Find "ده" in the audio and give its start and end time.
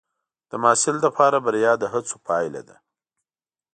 2.67-2.75